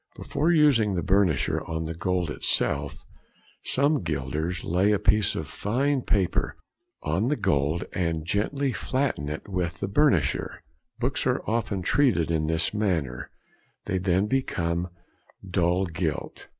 [0.15, 3.05] ]Before using the burnisher on the gold itself,
[3.63, 6.57] some gilders |81| lay a piece of fine paper
[7.03, 10.61] on the gold and gently flatten it with the burnisher.
[10.99, 13.29] Books are often treated in this manner,
[13.85, 14.87] they then become
[15.47, 16.47] "dull gilt."